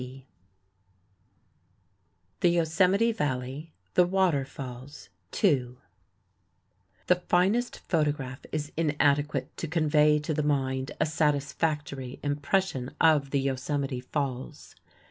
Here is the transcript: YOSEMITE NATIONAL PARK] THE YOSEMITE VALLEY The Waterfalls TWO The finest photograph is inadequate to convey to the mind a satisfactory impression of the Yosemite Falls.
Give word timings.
YOSEMITE 0.01 0.15
NATIONAL 0.17 0.25
PARK] 2.25 2.39
THE 2.39 2.49
YOSEMITE 2.49 3.17
VALLEY 3.17 3.71
The 3.93 4.07
Waterfalls 4.07 5.09
TWO 5.31 5.77
The 7.05 7.17
finest 7.29 7.77
photograph 7.87 8.43
is 8.51 8.71
inadequate 8.75 9.55
to 9.57 9.67
convey 9.67 10.17
to 10.17 10.33
the 10.33 10.41
mind 10.41 10.91
a 10.99 11.05
satisfactory 11.05 12.19
impression 12.23 12.89
of 12.99 13.29
the 13.29 13.41
Yosemite 13.41 14.01
Falls. 14.01 14.73